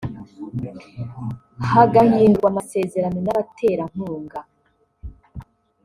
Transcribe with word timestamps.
hagahindurwa 1.69 2.47
amasezerano 2.51 3.17
n’abaterankunga 3.21 4.39